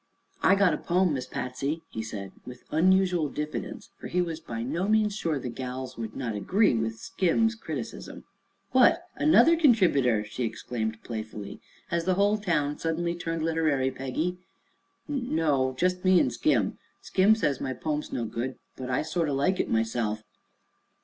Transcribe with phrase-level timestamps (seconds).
[0.41, 4.63] "I got a pome, Miss Patsy," he said, with unusual diffidence, for he was by
[4.63, 8.23] no means sure the "gals" would not agree with Skim's criticism.
[8.71, 9.03] "What!
[9.15, 11.61] Another contributor?" she exclaimed playfully.
[11.89, 14.39] "Has the whole town suddenly turned literary, Peggy?"
[15.07, 16.79] "No; jest me 'n' Skim.
[17.03, 20.23] Skim says my pome's no good; but I sort o' like it, myself."